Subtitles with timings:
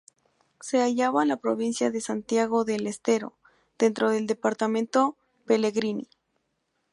[0.61, 3.37] Se hallaba en la provincia de Santiago del Estero,
[3.77, 6.09] dentro del Departamento Pellegrini.